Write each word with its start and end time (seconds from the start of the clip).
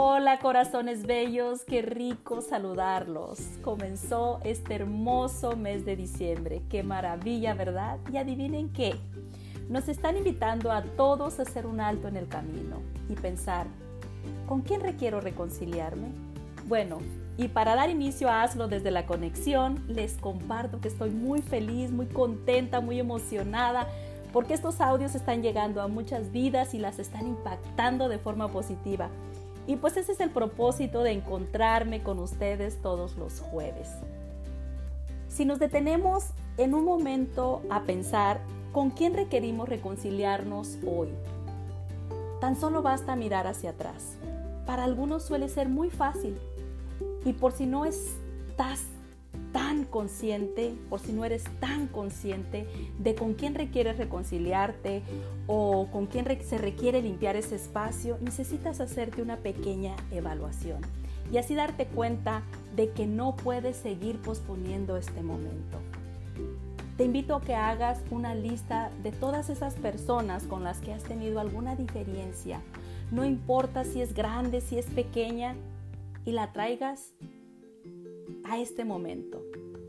Hola 0.00 0.38
corazones 0.38 1.08
bellos, 1.08 1.64
qué 1.64 1.82
rico 1.82 2.40
saludarlos. 2.40 3.40
Comenzó 3.62 4.38
este 4.44 4.76
hermoso 4.76 5.56
mes 5.56 5.84
de 5.84 5.96
diciembre, 5.96 6.62
qué 6.70 6.84
maravilla, 6.84 7.52
¿verdad? 7.54 7.98
Y 8.12 8.16
adivinen 8.16 8.72
qué, 8.72 8.94
nos 9.68 9.88
están 9.88 10.16
invitando 10.16 10.70
a 10.70 10.82
todos 10.82 11.40
a 11.40 11.42
hacer 11.42 11.66
un 11.66 11.80
alto 11.80 12.06
en 12.06 12.16
el 12.16 12.28
camino 12.28 12.76
y 13.08 13.16
pensar, 13.16 13.66
¿con 14.46 14.60
quién 14.60 14.82
requiero 14.82 15.20
reconciliarme? 15.20 16.12
Bueno, 16.68 17.00
y 17.36 17.48
para 17.48 17.74
dar 17.74 17.90
inicio 17.90 18.30
a 18.30 18.44
Hazlo 18.44 18.68
desde 18.68 18.92
la 18.92 19.04
conexión, 19.04 19.82
les 19.88 20.12
comparto 20.12 20.80
que 20.80 20.86
estoy 20.86 21.10
muy 21.10 21.42
feliz, 21.42 21.90
muy 21.90 22.06
contenta, 22.06 22.80
muy 22.80 23.00
emocionada 23.00 23.88
porque 24.32 24.54
estos 24.54 24.80
audios 24.80 25.16
están 25.16 25.42
llegando 25.42 25.82
a 25.82 25.88
muchas 25.88 26.30
vidas 26.30 26.72
y 26.74 26.78
las 26.78 27.00
están 27.00 27.26
impactando 27.26 28.08
de 28.08 28.18
forma 28.18 28.46
positiva. 28.46 29.10
Y 29.68 29.76
pues 29.76 29.98
ese 29.98 30.12
es 30.12 30.20
el 30.20 30.30
propósito 30.30 31.02
de 31.02 31.12
encontrarme 31.12 32.02
con 32.02 32.18
ustedes 32.18 32.80
todos 32.80 33.18
los 33.18 33.40
jueves. 33.40 33.90
Si 35.28 35.44
nos 35.44 35.58
detenemos 35.58 36.28
en 36.56 36.72
un 36.72 36.86
momento 36.86 37.60
a 37.68 37.82
pensar 37.82 38.40
con 38.72 38.90
quién 38.90 39.12
requerimos 39.12 39.68
reconciliarnos 39.68 40.78
hoy, 40.86 41.10
tan 42.40 42.56
solo 42.56 42.80
basta 42.80 43.14
mirar 43.14 43.46
hacia 43.46 43.70
atrás. 43.70 44.16
Para 44.64 44.84
algunos 44.84 45.22
suele 45.22 45.50
ser 45.50 45.68
muy 45.68 45.90
fácil. 45.90 46.38
Y 47.26 47.34
por 47.34 47.52
si 47.52 47.66
no 47.66 47.84
estás 47.84 48.80
tan 49.58 49.86
consciente, 49.86 50.72
por 50.88 51.00
si 51.00 51.12
no 51.12 51.24
eres 51.24 51.42
tan 51.58 51.88
consciente 51.88 52.68
de 53.00 53.16
con 53.16 53.34
quién 53.34 53.56
requieres 53.56 53.98
reconciliarte 53.98 55.02
o 55.48 55.88
con 55.90 56.06
quién 56.06 56.26
se 56.44 56.58
requiere 56.58 57.02
limpiar 57.02 57.34
ese 57.34 57.56
espacio, 57.56 58.18
necesitas 58.20 58.80
hacerte 58.80 59.20
una 59.20 59.38
pequeña 59.38 59.96
evaluación 60.12 60.82
y 61.32 61.38
así 61.38 61.56
darte 61.56 61.86
cuenta 61.86 62.42
de 62.76 62.90
que 62.90 63.08
no 63.08 63.34
puedes 63.34 63.76
seguir 63.76 64.20
posponiendo 64.22 64.96
este 64.96 65.22
momento. 65.22 65.78
Te 66.96 67.02
invito 67.02 67.34
a 67.34 67.40
que 67.40 67.56
hagas 67.56 68.00
una 68.12 68.36
lista 68.36 68.92
de 69.02 69.10
todas 69.10 69.50
esas 69.50 69.74
personas 69.74 70.44
con 70.44 70.62
las 70.62 70.78
que 70.78 70.92
has 70.92 71.02
tenido 71.02 71.40
alguna 71.40 71.74
diferencia. 71.74 72.60
No 73.10 73.24
importa 73.24 73.82
si 73.82 74.02
es 74.02 74.14
grande, 74.14 74.60
si 74.60 74.78
es 74.78 74.86
pequeña, 74.86 75.56
y 76.24 76.30
la 76.30 76.52
traigas 76.52 77.12
a 78.48 78.58
este 78.58 78.84
momento. 78.84 79.42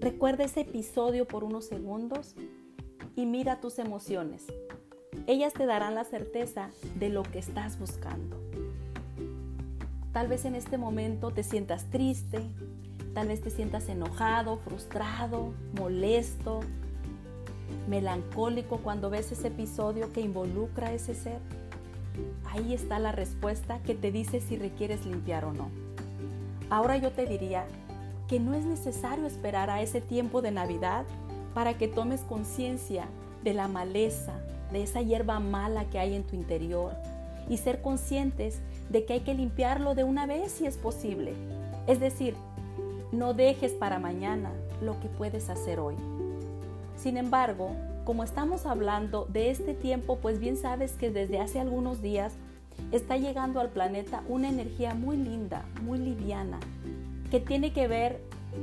Recuerda 0.00 0.44
ese 0.44 0.60
episodio 0.60 1.26
por 1.26 1.44
unos 1.44 1.66
segundos 1.66 2.34
y 3.16 3.26
mira 3.26 3.60
tus 3.60 3.78
emociones. 3.78 4.44
Ellas 5.26 5.52
te 5.52 5.66
darán 5.66 5.94
la 5.94 6.04
certeza 6.04 6.70
de 6.98 7.08
lo 7.08 7.22
que 7.22 7.38
estás 7.38 7.78
buscando. 7.78 8.40
Tal 10.12 10.28
vez 10.28 10.44
en 10.44 10.54
este 10.54 10.78
momento 10.78 11.30
te 11.30 11.42
sientas 11.42 11.90
triste, 11.90 12.40
tal 13.14 13.28
vez 13.28 13.40
te 13.40 13.50
sientas 13.50 13.88
enojado, 13.88 14.58
frustrado, 14.58 15.52
molesto, 15.78 16.60
melancólico 17.88 18.78
cuando 18.78 19.10
ves 19.10 19.32
ese 19.32 19.48
episodio 19.48 20.12
que 20.12 20.20
involucra 20.20 20.88
a 20.88 20.92
ese 20.92 21.14
ser. 21.14 21.38
Ahí 22.50 22.74
está 22.74 22.98
la 23.00 23.10
respuesta 23.10 23.82
que 23.82 23.94
te 23.94 24.12
dice 24.12 24.40
si 24.40 24.56
requieres 24.56 25.04
limpiar 25.04 25.44
o 25.44 25.52
no. 25.52 25.70
Ahora 26.70 26.96
yo 26.96 27.10
te 27.10 27.26
diría 27.26 27.66
que 28.28 28.40
no 28.40 28.54
es 28.54 28.64
necesario 28.64 29.26
esperar 29.26 29.70
a 29.70 29.82
ese 29.82 30.00
tiempo 30.00 30.42
de 30.42 30.50
Navidad 30.50 31.04
para 31.54 31.74
que 31.74 31.88
tomes 31.88 32.22
conciencia 32.22 33.06
de 33.42 33.54
la 33.54 33.68
maleza, 33.68 34.32
de 34.72 34.82
esa 34.82 35.02
hierba 35.02 35.40
mala 35.40 35.84
que 35.90 35.98
hay 35.98 36.14
en 36.14 36.24
tu 36.24 36.34
interior 36.34 36.92
y 37.48 37.58
ser 37.58 37.82
conscientes 37.82 38.60
de 38.88 39.04
que 39.04 39.14
hay 39.14 39.20
que 39.20 39.34
limpiarlo 39.34 39.94
de 39.94 40.04
una 40.04 40.26
vez 40.26 40.52
si 40.52 40.66
es 40.66 40.76
posible. 40.76 41.34
Es 41.86 42.00
decir, 42.00 42.34
no 43.12 43.34
dejes 43.34 43.72
para 43.72 43.98
mañana 43.98 44.50
lo 44.80 44.98
que 45.00 45.08
puedes 45.08 45.50
hacer 45.50 45.78
hoy. 45.78 45.94
Sin 46.96 47.16
embargo, 47.16 47.70
como 48.04 48.24
estamos 48.24 48.66
hablando 48.66 49.26
de 49.26 49.50
este 49.50 49.74
tiempo, 49.74 50.18
pues 50.20 50.38
bien 50.38 50.56
sabes 50.56 50.92
que 50.92 51.10
desde 51.10 51.40
hace 51.40 51.60
algunos 51.60 52.02
días 52.02 52.32
está 52.92 53.16
llegando 53.16 53.60
al 53.60 53.70
planeta 53.70 54.22
una 54.28 54.48
energía 54.48 54.94
muy 54.94 55.16
linda, 55.16 55.64
muy 55.82 55.98
liviana, 55.98 56.58
que 57.34 57.40
tiene 57.40 57.72
que 57.72 57.88
ver 57.88 58.20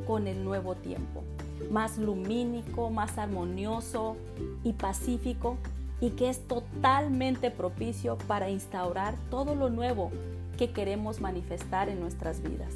con 0.07 0.27
el 0.27 0.45
nuevo 0.45 0.75
tiempo, 0.75 1.25
más 1.69 1.97
lumínico, 1.97 2.89
más 2.89 3.17
armonioso 3.17 4.15
y 4.63 4.71
pacífico 4.71 5.57
y 5.99 6.11
que 6.11 6.29
es 6.29 6.47
totalmente 6.47 7.51
propicio 7.51 8.17
para 8.29 8.49
instaurar 8.49 9.15
todo 9.29 9.55
lo 9.55 9.69
nuevo 9.69 10.09
que 10.57 10.71
queremos 10.71 11.19
manifestar 11.19 11.89
en 11.89 11.99
nuestras 11.99 12.41
vidas. 12.41 12.73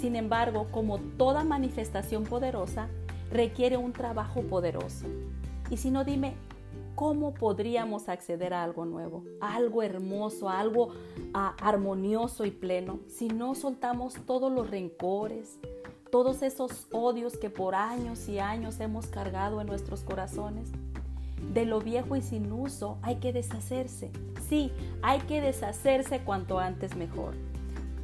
Sin 0.00 0.14
embargo, 0.14 0.68
como 0.70 0.98
toda 0.98 1.42
manifestación 1.42 2.22
poderosa, 2.22 2.86
requiere 3.32 3.78
un 3.78 3.92
trabajo 3.92 4.42
poderoso. 4.42 5.06
Y 5.70 5.78
si 5.78 5.90
no, 5.90 6.04
dime, 6.04 6.34
¿cómo 7.00 7.32
podríamos 7.32 8.10
acceder 8.10 8.52
a 8.52 8.62
algo 8.62 8.84
nuevo, 8.84 9.24
a 9.40 9.54
algo 9.54 9.82
hermoso, 9.82 10.50
a 10.50 10.60
algo 10.60 10.90
armonioso 11.32 12.44
y 12.44 12.50
pleno 12.50 13.00
si 13.06 13.28
no 13.28 13.54
soltamos 13.54 14.16
todos 14.26 14.52
los 14.52 14.68
rencores, 14.68 15.58
todos 16.10 16.42
esos 16.42 16.88
odios 16.92 17.38
que 17.38 17.48
por 17.48 17.74
años 17.74 18.28
y 18.28 18.38
años 18.38 18.80
hemos 18.80 19.06
cargado 19.06 19.62
en 19.62 19.68
nuestros 19.68 20.02
corazones? 20.02 20.68
De 21.54 21.64
lo 21.64 21.80
viejo 21.80 22.16
y 22.16 22.20
sin 22.20 22.52
uso 22.52 22.98
hay 23.00 23.16
que 23.16 23.32
deshacerse. 23.32 24.10
Sí, 24.46 24.70
hay 25.00 25.20
que 25.20 25.40
deshacerse 25.40 26.20
cuanto 26.20 26.58
antes 26.58 26.96
mejor. 26.96 27.32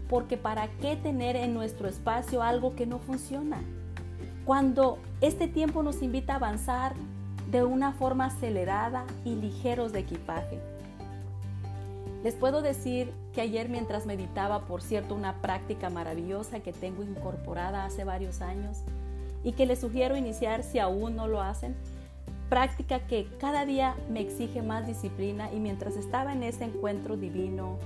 Porque 0.09 0.39
¿para 0.39 0.69
qué 0.79 0.97
tener 0.97 1.37
en 1.37 1.53
nuestro 1.53 1.87
espacio 1.87 2.43
algo 2.43 2.75
que 2.75 2.87
no 2.87 2.99
funciona? 2.99 3.63
Cuando 4.47 4.97
este 5.21 5.49
tiempo 5.49 5.83
nos 5.83 6.01
invita 6.01 6.33
a 6.33 6.37
avanzar, 6.37 6.95
de 7.51 7.65
una 7.65 7.93
forma 7.93 8.27
acelerada 8.27 9.05
y 9.25 9.35
ligeros 9.35 9.93
de 9.93 10.01
equipaje. 10.01 10.61
Les 12.25 12.35
puedo 12.35 12.61
decir 12.61 13.13
que 13.33 13.41
ayer 13.41 13.69
mientras 13.69 14.05
meditaba, 14.07 14.67
por 14.67 14.83
cierto, 14.83 15.15
una 15.15 15.41
práctica 15.41 15.91
maravillosa 15.91 16.61
que 16.61 16.73
tengo 16.73 17.05
incorporada 17.05 17.85
hace 17.85 18.03
varios 18.03 18.41
años 18.41 18.79
y 19.45 19.53
que 19.53 19.67
les 19.67 19.81
sugiero 19.81 20.17
iniciar 20.17 20.65
si 20.65 20.81
aún 20.81 21.15
no 21.15 21.29
lo 21.29 21.41
hacen, 21.41 21.77
práctica 22.49 23.07
que 23.07 23.29
cada 23.39 23.65
día 23.65 23.95
me 24.11 24.21
exige 24.21 24.63
más 24.63 24.87
disciplina 24.87 25.53
y 25.53 25.61
mientras 25.61 25.97
estaba 25.97 26.33
en 26.33 26.43
ese 26.43 26.65
encuentro 26.65 27.17
divino 27.17 27.79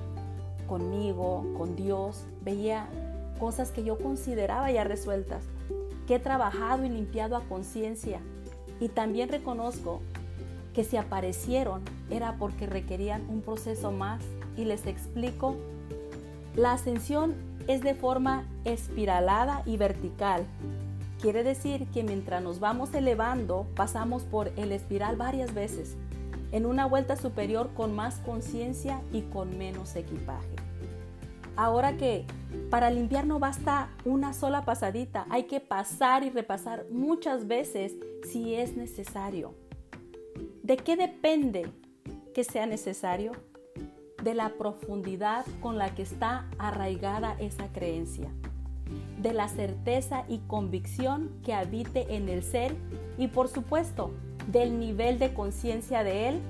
conmigo, 0.67 1.45
con 1.59 1.77
Dios, 1.77 2.25
veía 2.43 2.87
cosas 3.39 3.73
que 3.73 3.85
yo 3.85 3.99
consideraba 3.99 4.71
ya 4.71 4.85
resueltas, 4.85 5.45
que 6.07 6.15
he 6.15 6.19
trabajado 6.19 6.85
y 6.85 6.89
limpiado 6.89 7.37
a 7.37 7.43
conciencia 7.43 8.21
y 8.81 8.89
también 8.89 9.29
reconozco 9.29 10.01
que 10.75 10.85
si 10.85 10.97
aparecieron 10.97 11.83
era 12.11 12.37
porque 12.37 12.67
requerían 12.67 13.29
un 13.29 13.43
proceso 13.43 13.93
más 13.93 14.23
y 14.57 14.65
les 14.65 14.87
explico, 14.87 15.57
la 16.57 16.73
ascensión 16.73 17.35
es 17.69 17.83
de 17.83 17.95
forma 17.95 18.45
espiralada 18.65 19.63
y 19.67 19.77
vertical. 19.77 20.45
Quiere 21.21 21.45
decir 21.45 21.87
que 21.93 22.03
mientras 22.03 22.43
nos 22.43 22.61
vamos 22.61 22.95
elevando 22.95 23.67
pasamos 23.77 24.23
por 24.23 24.51
el 24.57 24.73
espiral 24.73 25.17
varias 25.17 25.55
veces, 25.55 25.97
en 26.51 26.67
una 26.67 26.87
vuelta 26.87 27.17
superior 27.17 27.71
con 27.75 27.95
más 27.95 28.17
conciencia 28.17 29.03
y 29.13 29.23
con 29.23 29.57
menos 29.59 29.95
equipaje. 29.97 30.49
Ahora 31.61 31.99
que 31.99 32.25
para 32.71 32.91
limpiar 32.91 33.27
no 33.27 33.39
basta 33.39 33.91
una 34.07 34.33
sola 34.33 34.65
pasadita, 34.65 35.27
hay 35.29 35.43
que 35.43 35.61
pasar 35.61 36.25
y 36.25 36.31
repasar 36.31 36.87
muchas 36.91 37.47
veces 37.47 37.97
si 38.33 38.55
es 38.55 38.79
necesario. 38.79 39.53
¿De 40.63 40.79
qué 40.79 40.97
depende 40.97 41.71
que 42.33 42.45
sea 42.45 42.65
necesario? 42.65 43.33
De 44.25 44.33
la 44.33 44.55
profundidad 44.55 45.45
con 45.61 45.77
la 45.77 45.95
que 45.95 46.01
está 46.01 46.49
arraigada 46.57 47.37
esa 47.39 47.69
creencia, 47.69 48.31
de 49.19 49.35
la 49.35 49.47
certeza 49.49 50.25
y 50.31 50.39
convicción 50.39 51.29
que 51.45 51.53
habite 51.53 52.17
en 52.17 52.31
el 52.31 52.43
ser 52.43 52.75
y 53.19 53.29
por 53.29 53.49
supuesto 53.49 54.13
del 54.51 54.79
nivel 54.79 55.19
de 55.19 55.35
conciencia 55.35 56.05
de 56.05 56.31
él. 56.31 56.41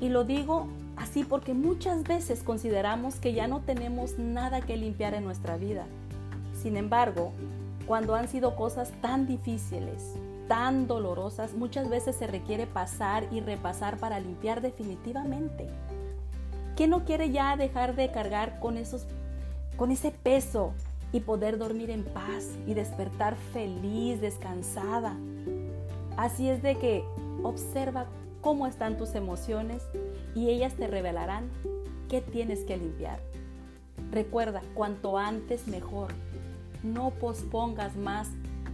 Y 0.00 0.08
lo 0.08 0.24
digo 0.24 0.68
así 0.96 1.24
porque 1.24 1.54
muchas 1.54 2.02
veces 2.02 2.42
consideramos 2.42 3.16
que 3.16 3.32
ya 3.32 3.46
no 3.46 3.60
tenemos 3.60 4.18
nada 4.18 4.60
que 4.60 4.76
limpiar 4.76 5.14
en 5.14 5.24
nuestra 5.24 5.56
vida. 5.56 5.86
Sin 6.62 6.76
embargo, 6.76 7.32
cuando 7.86 8.14
han 8.14 8.28
sido 8.28 8.56
cosas 8.56 8.90
tan 9.00 9.26
difíciles, 9.26 10.14
tan 10.48 10.86
dolorosas, 10.86 11.54
muchas 11.54 11.88
veces 11.88 12.16
se 12.16 12.26
requiere 12.26 12.66
pasar 12.66 13.26
y 13.30 13.40
repasar 13.40 13.98
para 13.98 14.20
limpiar 14.20 14.60
definitivamente. 14.60 15.68
¿Quién 16.76 16.90
no 16.90 17.04
quiere 17.04 17.30
ya 17.30 17.56
dejar 17.56 17.94
de 17.96 18.10
cargar 18.10 18.60
con 18.60 18.76
esos 18.76 19.06
con 19.76 19.90
ese 19.90 20.10
peso 20.10 20.72
y 21.12 21.20
poder 21.20 21.58
dormir 21.58 21.90
en 21.90 22.02
paz 22.04 22.48
y 22.66 22.74
despertar 22.74 23.36
feliz, 23.52 24.20
descansada? 24.20 25.14
Así 26.16 26.48
es 26.48 26.62
de 26.62 26.76
que 26.76 27.04
observa 27.42 28.06
cómo 28.40 28.66
están 28.66 28.96
tus 28.96 29.14
emociones 29.14 29.82
y 30.36 30.50
ellas 30.50 30.74
te 30.74 30.86
revelarán 30.86 31.48
qué 32.08 32.20
tienes 32.20 32.60
que 32.60 32.76
limpiar. 32.76 33.18
Recuerda, 34.12 34.62
cuanto 34.74 35.18
antes 35.18 35.66
mejor. 35.66 36.12
No 36.84 37.10
pospongas 37.10 37.96
más 37.96 38.28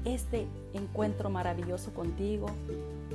este 0.04 0.48
encuentro 0.74 1.30
maravilloso 1.30 1.94
contigo 1.94 2.46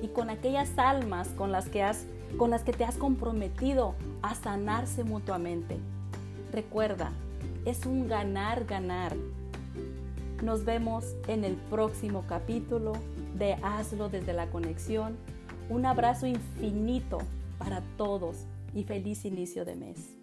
y 0.01 0.07
con 0.07 0.29
aquellas 0.29 0.79
almas 0.79 1.27
con 1.29 1.51
las 1.51 1.67
que 1.67 1.83
has 1.83 2.05
con 2.37 2.49
las 2.49 2.63
que 2.63 2.73
te 2.73 2.83
has 2.83 2.95
comprometido 2.95 3.95
a 4.21 4.35
sanarse 4.35 5.03
mutuamente. 5.03 5.77
Recuerda, 6.51 7.11
es 7.65 7.85
un 7.85 8.07
ganar 8.07 8.65
ganar. 8.65 9.15
Nos 10.41 10.65
vemos 10.65 11.15
en 11.27 11.43
el 11.43 11.55
próximo 11.55 12.23
capítulo 12.27 12.93
de 13.37 13.53
Hazlo 13.61 14.09
desde 14.09 14.33
la 14.33 14.47
conexión. 14.47 15.17
Un 15.69 15.85
abrazo 15.85 16.27
infinito 16.27 17.19
para 17.57 17.81
todos 17.97 18.45
y 18.73 18.83
feliz 18.83 19.25
inicio 19.25 19.65
de 19.65 19.75
mes. 19.75 20.16